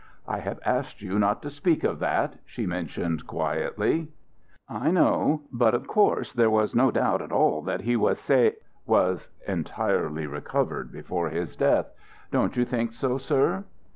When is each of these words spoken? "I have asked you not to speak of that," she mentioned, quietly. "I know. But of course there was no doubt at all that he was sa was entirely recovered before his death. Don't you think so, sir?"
"I 0.27 0.39
have 0.39 0.59
asked 0.65 1.03
you 1.03 1.19
not 1.19 1.43
to 1.43 1.51
speak 1.51 1.83
of 1.83 1.99
that," 1.99 2.39
she 2.43 2.65
mentioned, 2.65 3.27
quietly. 3.27 4.07
"I 4.67 4.89
know. 4.89 5.43
But 5.51 5.75
of 5.75 5.85
course 5.85 6.33
there 6.33 6.49
was 6.49 6.73
no 6.73 6.89
doubt 6.89 7.21
at 7.21 7.31
all 7.31 7.61
that 7.61 7.81
he 7.81 7.95
was 7.95 8.17
sa 8.19 8.49
was 8.87 9.29
entirely 9.47 10.25
recovered 10.25 10.91
before 10.91 11.29
his 11.29 11.55
death. 11.55 11.85
Don't 12.31 12.57
you 12.57 12.65
think 12.65 12.93
so, 12.93 13.19
sir?" 13.19 13.63